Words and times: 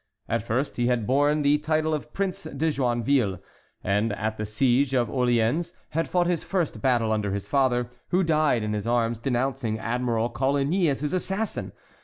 At 0.27 0.41
first 0.41 0.77
he 0.77 0.87
had 0.87 1.05
borne 1.05 1.43
the 1.43 1.59
title 1.59 1.93
of 1.93 2.11
Prince 2.11 2.45
de 2.45 2.71
Joinville, 2.71 3.39
and 3.83 4.11
at 4.13 4.35
the 4.35 4.47
siege 4.47 4.95
of 4.95 5.09
Orléans 5.09 5.73
had 5.89 6.09
fought 6.09 6.25
his 6.25 6.43
first 6.43 6.81
battle 6.81 7.11
under 7.11 7.29
his 7.33 7.45
father, 7.45 7.87
who 8.07 8.23
died 8.23 8.63
in 8.63 8.73
his 8.73 8.87
arms, 8.87 9.19
denouncing 9.19 9.77
Admiral 9.77 10.29
Coligny 10.29 10.89
as 10.89 11.01
his 11.01 11.13
assassin. 11.13 11.71